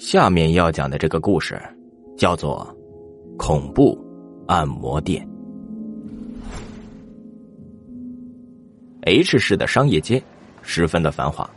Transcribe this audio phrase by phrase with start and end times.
[0.00, 1.60] 下面要讲的这个故事，
[2.16, 2.66] 叫做
[3.36, 4.02] 《恐怖
[4.48, 5.22] 按摩店》。
[9.02, 10.20] H 市的商业街
[10.62, 11.48] 十分的繁华，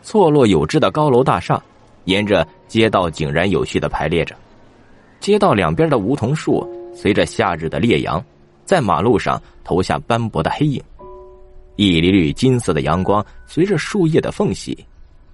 [0.00, 1.62] 错落有致的高楼大厦
[2.04, 4.34] 沿着街道井然有序的排列着，
[5.20, 8.24] 街道两边的梧桐树随着夏日的烈阳，
[8.64, 10.82] 在马路上投下斑驳的黑影，
[11.76, 14.82] 一缕缕金色的阳光随着树叶的缝隙，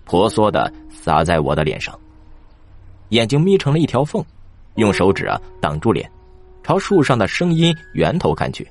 [0.05, 1.97] 婆娑的洒在我的脸上。
[3.11, 4.25] 眼睛眯成了一条缝，
[4.77, 6.11] 用手指啊挡住脸，
[6.63, 8.67] 朝树上的声音源头看去。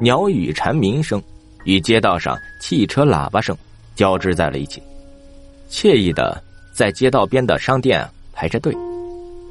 [0.00, 1.22] 鸟语蝉鸣声
[1.64, 3.56] 与街道上汽车喇叭声
[3.94, 4.82] 交织在了一起，
[5.68, 8.76] 惬意的在街道边的商店排着队。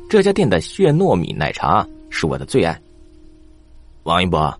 [0.09, 2.79] 这家店的血糯米奶茶是我的最爱。
[4.03, 4.51] 王一博，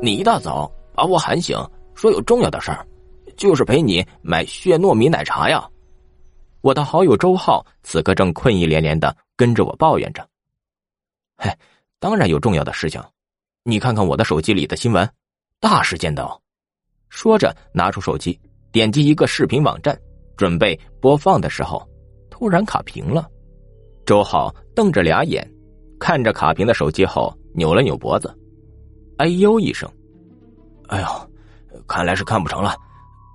[0.00, 1.58] 你一大早把我喊醒，
[1.94, 2.86] 说有重要的事儿，
[3.36, 5.62] 就是陪你买血糯米奶茶呀。
[6.64, 10.26] 我的好友周浩此刻正困意连连的跟着我抱怨着
[11.36, 11.50] ：“嘿，
[11.98, 12.98] 当然有重要的事情，
[13.64, 15.06] 你看看我的手机里的新闻，
[15.60, 16.26] 大事件的。”
[17.10, 18.40] 说着拿出手机，
[18.72, 19.94] 点击一个视频网站，
[20.38, 21.86] 准备播放的时候，
[22.30, 23.28] 突然卡屏了。
[24.06, 25.46] 周浩瞪着俩眼，
[26.00, 28.34] 看着卡屏的手机后，扭了扭脖子
[29.20, 29.86] ，“哎呦”一声
[30.88, 31.30] ，“哎呦，
[31.86, 32.74] 看来是看不成了，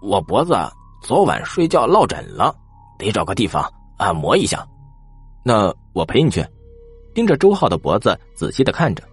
[0.02, 0.56] 我脖子
[1.04, 2.56] 昨晚睡觉落枕了。”
[3.00, 4.64] 得找个地方按摩一下，
[5.44, 6.46] 那我陪你去。
[7.12, 9.04] 盯着周浩的脖子仔细的看着，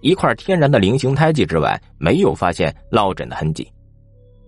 [0.00, 3.70] 一块天然的菱形胎记之外，没有发现落枕的痕迹。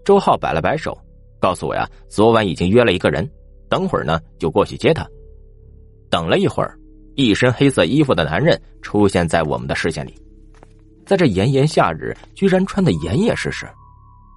[0.05, 0.99] 周浩摆了摆手，
[1.39, 3.31] 告诉我呀，昨晚已经约了一个人，
[3.69, 5.07] 等会儿呢就过去接他。
[6.11, 6.77] 等了一会儿，
[7.15, 10.15] 一身黑色衣服的男人出现在我们的视线里，
[11.07, 13.67] 在这炎炎夏日，居然穿的严严实实。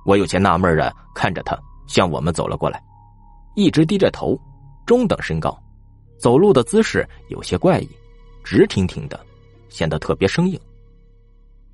[0.05, 2.81] 我有些纳闷的看着他，向我们走了过来。
[3.55, 4.39] 一直低着头，
[4.85, 5.57] 中等身高，
[6.17, 7.89] 走路的姿势有些怪异，
[8.43, 9.19] 直挺挺的，
[9.69, 10.59] 显得特别生硬。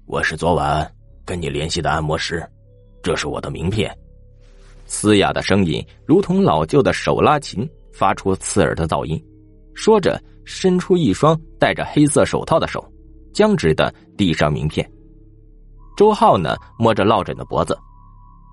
[0.05, 0.89] 我是昨晚
[1.23, 2.47] 跟你联系的按摩师，
[3.01, 3.95] 这是我的名片。
[4.85, 9.19] 嘶哑的声音如同老旧的手拉琴，发出刺耳的噪音。
[9.73, 12.83] 说着，伸出一双戴着黑色手套的手，
[13.33, 14.89] 僵直的递上名片。
[15.97, 17.77] 周浩呢，摸着落枕的脖子，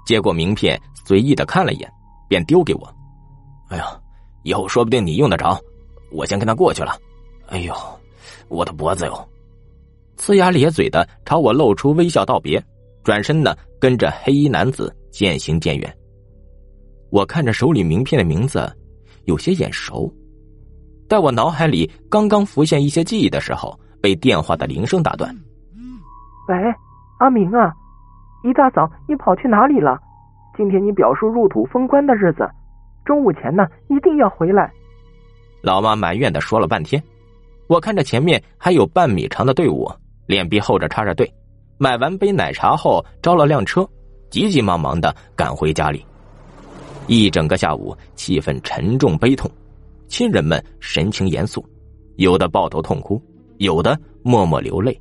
[0.06, 1.93] 接过名片，随意的看了一眼，
[2.28, 2.94] 便丢给我。
[3.72, 3.87] 哎呀，
[4.43, 5.59] 以后说不定你用得着，
[6.10, 6.93] 我先跟他过去了。
[7.49, 7.75] 哎呦，
[8.49, 9.28] 我的脖子哟！
[10.19, 12.62] 呲牙咧嘴的朝我露出微笑道别，
[13.03, 15.91] 转身呢跟着黑衣男子渐行渐远。
[17.10, 18.71] 我看着手里名片的名字，
[19.25, 20.12] 有些眼熟。
[21.09, 25.34] 在我脑海里刚刚浮现一些记忆的时候，被电话的铃声打断。
[26.49, 26.56] 喂，
[27.21, 27.72] 阿明啊，
[28.44, 29.99] 一大早你跑去哪里了？
[30.59, 32.47] 今天你表叔入土封棺的日子。
[33.05, 34.73] 中午前呢，一定要回来。
[35.61, 37.03] 老妈埋怨的说了半天，
[37.67, 39.91] 我看着前面还有半米长的队伍，
[40.27, 41.33] 脸皮厚着插着队。
[41.79, 43.89] 买完杯奶茶后，招了辆车，
[44.31, 46.05] 急急忙忙的赶回家里。
[47.09, 49.51] 一整个下午，气氛沉重悲痛，
[50.07, 51.65] 亲人们神情严肃，
[52.17, 53.21] 有的抱头痛哭，
[53.59, 54.97] 有的默默流泪。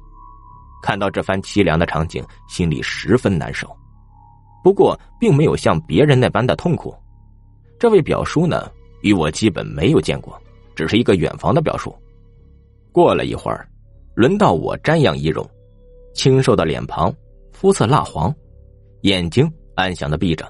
[0.81, 3.69] 看到这番凄凉的场景，心里十分难受。
[4.63, 6.95] 不过，并没有像别人那般的痛苦。
[7.81, 8.71] 这位表叔呢，
[9.01, 10.39] 与我基本没有见过，
[10.75, 11.91] 只是一个远房的表叔。
[12.91, 13.67] 过了一会儿，
[14.13, 15.43] 轮到我瞻仰仪容，
[16.13, 17.11] 清瘦的脸庞，
[17.51, 18.31] 肤色蜡黄，
[19.01, 20.47] 眼睛安详的闭着，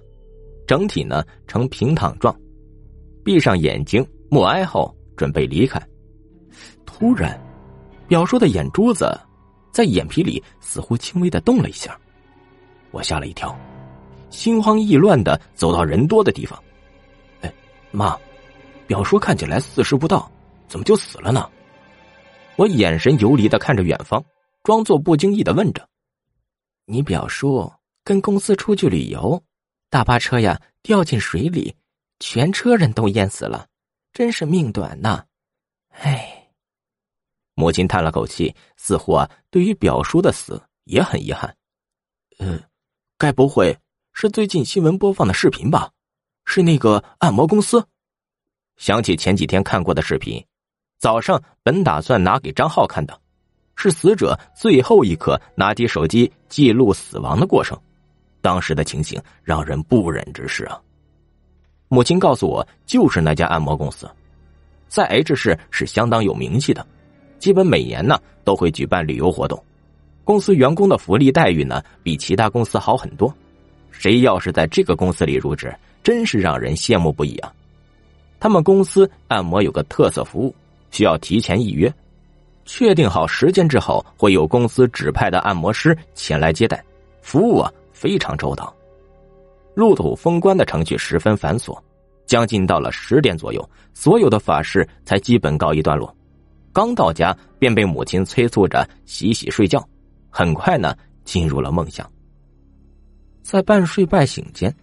[0.67, 2.37] 整体呢呈平躺状。
[3.23, 5.81] 闭上眼睛默哀后，准备离开。
[6.85, 7.41] 突然，
[8.09, 9.09] 表叔的眼珠子
[9.71, 11.97] 在眼皮里似乎轻微的动了一下，
[12.91, 13.57] 我吓了一跳，
[14.29, 16.61] 心慌意乱的走到人多的地方。
[17.91, 18.17] 妈，
[18.87, 20.31] 表叔看起来四十不到，
[20.67, 21.49] 怎么就死了呢？
[22.57, 24.23] 我眼神游离的看着远方，
[24.63, 25.87] 装作不经意的问着
[26.85, 27.71] ：“你表叔
[28.03, 29.41] 跟公司出去旅游，
[29.89, 31.75] 大巴车呀掉进水里，
[32.19, 33.67] 全车人都淹死了，
[34.13, 35.25] 真是命短呐！”
[35.89, 36.37] 唉。
[37.53, 41.55] 母亲叹了口气，似乎啊对于表叔的死也很遗憾。
[42.39, 42.59] 呃，
[43.17, 43.77] 该不会
[44.13, 45.91] 是最近新闻播放的视频吧？
[46.45, 47.83] 是那个按摩公司，
[48.77, 50.43] 想起前几天看过的视频，
[50.99, 53.19] 早上本打算拿给张浩看的，
[53.75, 57.79] 是死者最后一刻拿起手机记录死亡的过程，
[58.41, 60.79] 当时的情形让人不忍直视啊。
[61.87, 64.09] 母亲告诉我，就是那家按摩公司，
[64.87, 66.85] 在 H 市是相当有名气的，
[67.37, 69.61] 基本每年呢都会举办旅游活动，
[70.23, 73.33] 公司员工的福利待遇呢比其他公司好很多，
[73.91, 75.71] 谁要是在这个公司里入职。
[76.03, 77.53] 真是让人羡慕不已啊！
[78.39, 80.55] 他们公司按摩有个特色服务，
[80.89, 81.93] 需要提前预约，
[82.65, 86.83] 确定好时间之后，会有公司指派的按摩师前来接待，
[87.21, 88.75] 服务啊非常周到。
[89.75, 91.79] 入土封棺的程序十分繁琐，
[92.25, 96.11] 将近到了十点左右，所有的法事才基本告一段落。
[96.73, 99.87] 刚到家，便被母亲催促着洗洗睡觉，
[100.31, 102.11] 很快呢进入了梦乡。
[103.41, 104.73] 在半睡半醒间，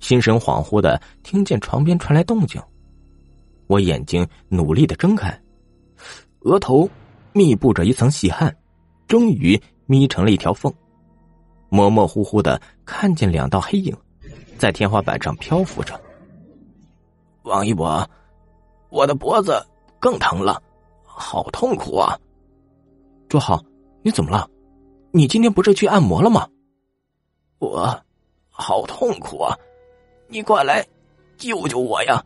[0.00, 2.60] 心神恍惚的听见床边传来动静，
[3.66, 5.38] 我眼睛努力的睁开，
[6.40, 6.88] 额头
[7.32, 8.54] 密布着一层细汗，
[9.08, 10.72] 终于眯成了一条缝，
[11.68, 13.96] 模模糊糊的看见两道黑影，
[14.58, 15.98] 在天花板上漂浮着。
[17.42, 18.08] 王一博，
[18.90, 19.64] 我的脖子
[19.98, 20.62] 更疼了。
[21.16, 22.18] 好痛苦啊！
[23.28, 23.62] 朱浩，
[24.02, 24.50] 你怎么了？
[25.12, 26.48] 你今天不是去按摩了吗？
[27.58, 28.02] 我
[28.50, 29.56] 好痛苦啊！
[30.28, 30.86] 你快来
[31.36, 32.24] 救救我呀！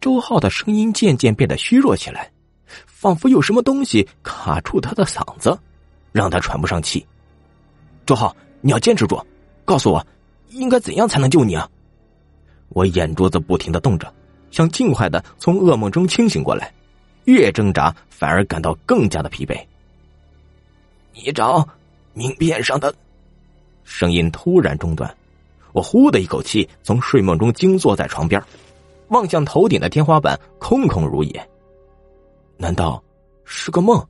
[0.00, 2.30] 周浩的声音渐渐变得虚弱起来，
[2.86, 5.58] 仿佛有什么东西卡住他的嗓子，
[6.12, 7.06] 让他喘不上气。
[8.04, 9.24] 周浩，你要坚持住，
[9.64, 10.04] 告诉我
[10.50, 11.68] 应该怎样才能救你啊！
[12.70, 14.12] 我眼珠子不停的动着，
[14.50, 16.72] 想尽快的从噩梦中清醒过来。
[17.24, 19.56] 越挣扎，反而感到更加的疲惫。
[21.12, 21.64] 你找
[22.14, 22.92] 名片上的，
[23.84, 25.14] 声音突然中断，
[25.72, 28.42] 我呼的一口气从睡梦中惊坐在床边，
[29.08, 31.48] 望向头顶的天花板，空空如也。
[32.56, 33.02] 难道
[33.44, 34.04] 是个梦？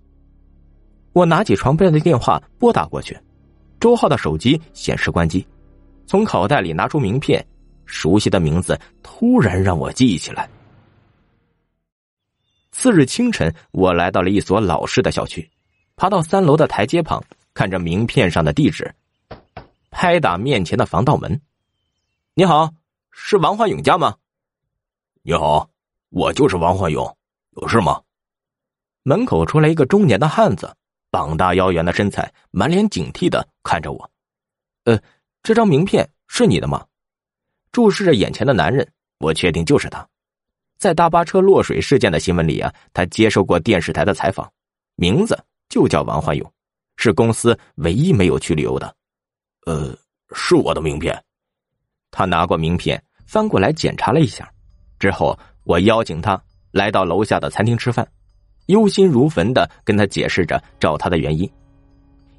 [1.13, 3.19] 我拿起床边的电话拨打过去，
[3.81, 5.47] 周浩的手机显示关机，
[6.07, 7.45] 从口袋里拿出名片，
[7.85, 10.49] 熟悉的名字突然让我记起来。
[12.71, 15.49] 次日清晨，我来到了一所老式的小区，
[15.97, 17.23] 爬到三楼的台阶旁，
[17.53, 18.91] 看着名片上的地址，
[19.93, 21.41] 拍打面前的防盗门。
[22.35, 22.73] 你好，
[23.13, 24.17] 是王焕勇家吗？
[25.23, 25.71] 你好，
[26.09, 27.17] 我就是王焕勇，
[27.51, 28.03] 有事吗？
[29.03, 30.75] 门口出来一个中年的汉子，
[31.11, 34.11] 膀大腰圆的身材，满脸警惕的看着我。
[34.85, 34.99] 呃，
[35.43, 36.87] 这张名片是你的吗？
[37.71, 40.09] 注视着眼前的男人，我确定就是他。
[40.79, 44.51] 在大巴车落水事件的新闻里啊，他接受过电视台的采访，
[44.97, 46.53] 名字就叫王焕勇，
[46.97, 48.97] 是公司唯一没有去旅游的。
[49.67, 49.97] 呃，
[50.33, 51.23] 是我的名片。
[52.11, 54.51] 他拿过名片，翻过来检查了一下，
[54.99, 58.07] 之后我邀请他来到楼下的餐厅吃饭，
[58.67, 61.51] 忧心如焚的跟他解释着找他的原因。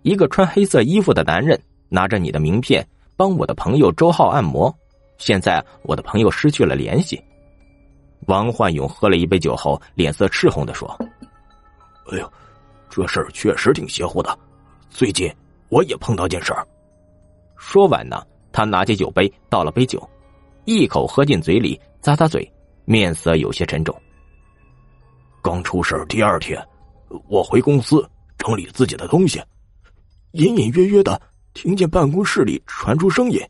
[0.01, 1.59] 一个穿黑色衣服的男人
[1.89, 2.85] 拿着你的名片
[3.15, 4.73] 帮我的朋友周浩按摩，
[5.17, 7.23] 现在我的朋友失去了联系。
[8.27, 10.87] 王焕勇喝了一杯酒后，脸色赤红的说
[12.11, 12.33] ：“哎呦，
[12.89, 14.37] 这事儿确实挺邪乎的。
[14.89, 15.33] 最近
[15.69, 16.67] 我也碰到件事儿。”
[17.55, 20.07] 说完呢，他拿起酒杯倒了杯酒，
[20.65, 22.51] 一口喝进嘴里，咂咂嘴，
[22.85, 23.95] 面色有些沉重。
[25.41, 26.61] 刚出事第二天，
[27.27, 28.07] 我回公司
[28.37, 29.41] 整理自己的东西，
[30.31, 31.19] 隐隐约约的
[31.53, 33.41] 听见办公室里传出声音。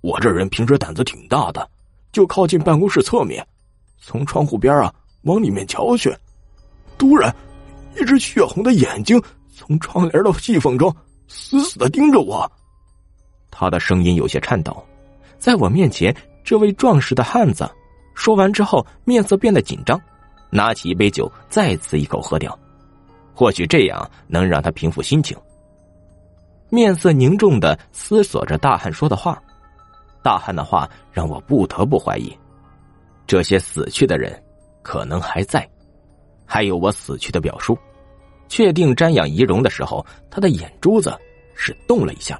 [0.00, 1.68] 我这人平时胆子挺大的，
[2.12, 3.46] 就靠近办公室侧面。
[3.98, 6.10] 从窗户边啊往里面瞧去，
[6.96, 7.34] 突然，
[8.00, 9.20] 一只血红的眼睛
[9.52, 10.94] 从窗帘的细缝中
[11.28, 12.50] 死死的盯着我。
[13.50, 14.84] 他的声音有些颤抖，
[15.38, 16.14] 在我面前，
[16.44, 17.68] 这位壮实的汉子
[18.14, 20.00] 说完之后，面色变得紧张，
[20.50, 22.56] 拿起一杯酒，再次一口喝掉。
[23.34, 25.36] 或许这样能让他平复心情。
[26.68, 29.42] 面色凝重的思索着大汉说的话，
[30.22, 32.30] 大汉的话让我不得不怀疑。
[33.26, 34.40] 这些死去的人，
[34.82, 35.68] 可能还在，
[36.44, 37.76] 还有我死去的表叔。
[38.48, 41.16] 确定瞻仰遗容的时候，他的眼珠子
[41.54, 42.38] 是动了一下。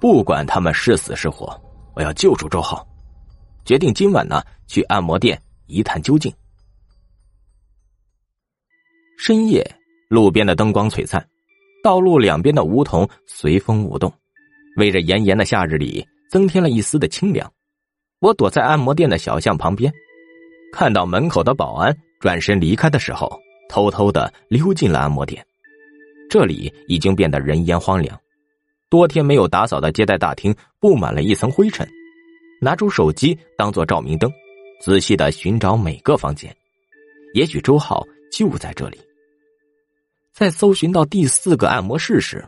[0.00, 1.60] 不管他们是死是活，
[1.94, 2.86] 我要救出周浩。
[3.64, 6.32] 决定今晚呢去按摩店一探究竟。
[9.18, 9.62] 深夜，
[10.08, 11.22] 路边的灯光璀璨，
[11.84, 14.10] 道路两边的梧桐随风舞动，
[14.78, 17.52] 为这炎炎的夏日里增添了一丝的清凉。
[18.20, 19.92] 我躲在按摩店的小巷旁边，
[20.72, 23.30] 看到门口的保安转身离开的时候，
[23.68, 25.46] 偷偷的溜进了按摩店。
[26.30, 28.18] 这里已经变得人烟荒凉，
[28.90, 31.88] 多天没有打扫的接待大厅布满了一层灰尘。
[32.60, 34.30] 拿出手机当做照明灯，
[34.82, 36.54] 仔细的寻找每个房间，
[37.32, 39.00] 也许周浩就在这里。
[40.34, 42.44] 在搜寻到第四个按摩室时，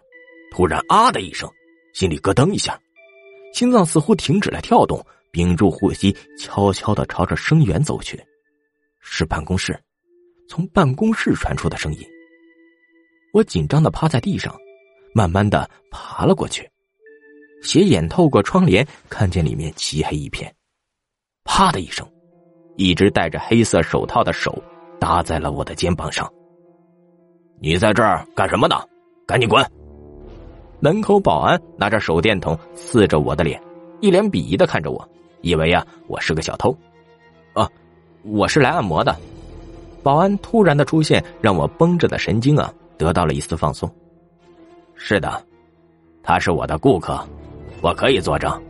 [0.50, 1.48] 突然啊的一声，
[1.94, 2.78] 心里咯噔一下，
[3.54, 5.02] 心脏似乎停止了跳动。
[5.30, 8.22] 屏住呼吸，悄悄的朝着声源走去，
[9.00, 9.74] 是办公室，
[10.46, 12.06] 从办公室传出的声音。
[13.32, 14.54] 我紧张的趴在地上，
[15.14, 16.68] 慢慢的爬了过去，
[17.62, 20.52] 斜眼透过窗帘，看见里面漆黑一片。
[21.44, 22.06] 啪的一声，
[22.76, 24.62] 一只戴着黑色手套的手
[24.98, 26.30] 搭在了我的肩膀上。
[27.60, 28.76] 你在这儿干什么呢？
[29.26, 29.64] 赶紧滚！
[30.80, 33.62] 门口保安拿着手电筒刺着我的脸，
[34.00, 35.08] 一脸鄙夷的看着我，
[35.42, 36.76] 以为呀我是个小偷。
[37.52, 37.68] 啊，
[38.24, 39.16] 我是来按摩的。
[40.02, 43.88] 保安突然的出现，让我绷着的神经啊得到了一丝放松。
[45.04, 45.44] 是的，
[46.22, 47.20] 他是我的顾客，
[47.80, 48.62] 我可以作证。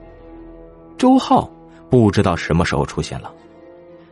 [0.96, 1.46] 周浩
[1.90, 3.30] 不知道什么时候出现了，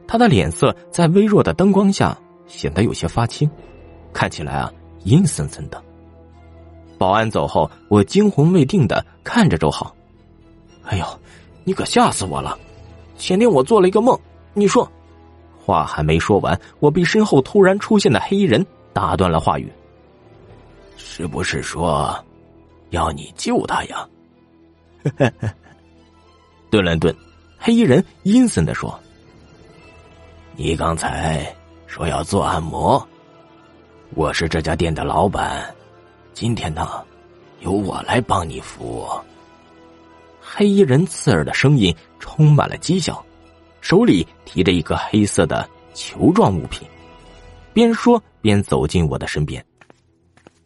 [0.07, 2.15] 他的脸色在微弱的灯光下
[2.47, 3.51] 显得有些发青，
[4.13, 4.71] 看起来啊
[5.05, 5.83] 阴森森的。
[6.99, 9.91] 保安走后，我惊魂未定的看着周浩。
[10.85, 11.07] 哎呦，
[11.65, 12.57] 你可吓死我了！
[13.17, 14.17] 前天我做了一个梦，
[14.53, 14.87] 你说。
[15.59, 19.73] 话还没说完，我被身后突然出现的黑衣人打断了话语。
[21.03, 22.15] 是不是说
[22.91, 24.07] 要你救他呀？
[26.71, 27.15] 顿了顿，
[27.59, 28.99] 黑衣人阴森的说
[30.55, 31.53] ：“你刚才
[31.87, 33.05] 说要做按摩，
[34.15, 35.75] 我是这家店的老板，
[36.33, 36.87] 今天呢，
[37.61, 39.09] 由我来帮你服务。”
[40.41, 43.25] 黑衣人刺耳的声音充满了讥笑。
[43.81, 46.87] 手里提着一个黑色的球状物品，
[47.73, 49.65] 边说边走进我的身边。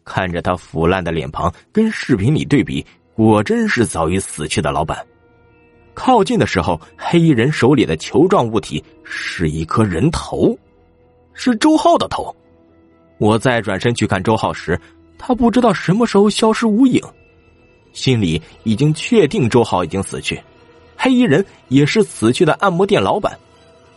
[0.05, 2.85] 看着他腐烂的脸庞，跟视频里对比，
[3.15, 5.05] 果真是早已死去的老板。
[5.95, 10.57] 靠近的时候，黑衣人手里的球状物体是一颗人头，
[11.33, 12.33] 是周浩的头。
[13.17, 14.79] 我再转身去看周浩时，
[15.17, 17.01] 他不知道什么时候消失无影，
[17.93, 20.39] 心里已经确定周浩已经死去。
[20.97, 23.37] 黑衣人也是死去的按摩店老板，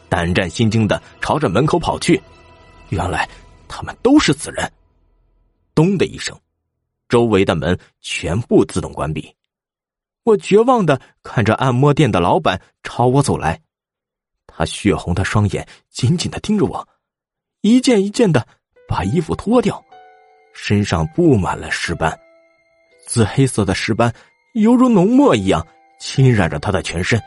[0.09, 2.21] 胆战心惊的朝着门口跑去。
[2.91, 3.29] 原来
[3.67, 4.71] 他们都是死人。
[5.79, 6.37] 咚的一声，
[7.09, 9.33] 周围的门全部自动关闭。
[10.25, 13.61] 我绝望的看着按摩店的老板朝我走来，
[14.49, 16.89] 他血红的双眼紧紧的盯着我，
[17.61, 18.45] 一件一件的
[18.89, 19.81] 把衣服脱掉，
[20.53, 22.19] 身上布满了尸斑，
[23.07, 24.13] 紫黑色的尸斑
[24.55, 25.65] 犹如浓墨一样。
[26.01, 27.23] 侵染着他的全身，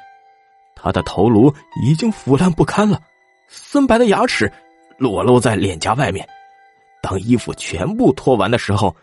[0.76, 1.54] 他的头颅
[1.86, 3.02] 已经腐烂不堪了，
[3.48, 4.52] 森白的牙齿
[4.98, 6.28] 裸露在脸颊外面。
[7.02, 8.96] 当衣服全部脱完的时候，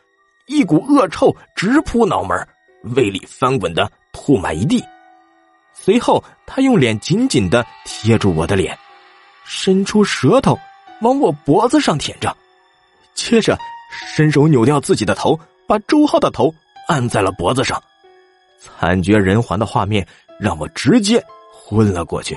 [0.46, 2.48] 一股恶臭直扑脑门，
[2.94, 4.82] 胃里翻滚的吐满一地。
[5.74, 8.76] 随后，他用脸紧紧的贴住我的脸，
[9.44, 10.58] 伸出舌头
[11.02, 12.36] 往我脖子上舔着，
[13.14, 13.58] 接着
[13.90, 16.54] 伸手扭掉自己的头，把周浩的头
[16.88, 17.82] 按在了脖子上。
[18.60, 20.06] 惨绝人寰的画面
[20.38, 22.36] 让我直接昏了过去。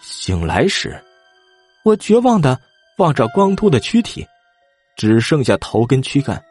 [0.00, 1.00] 醒来时，
[1.84, 2.58] 我绝望的
[2.98, 4.24] 望着光秃的躯体，
[4.96, 6.42] 只剩下头跟躯干，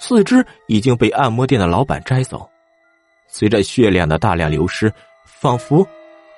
[0.00, 2.48] 四肢已经被按摩店的老板摘走。
[3.28, 4.92] 随着血量的大量流失，
[5.24, 5.86] 仿佛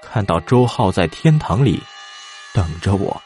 [0.03, 1.81] 看到周浩在天堂里
[2.53, 3.23] 等着我。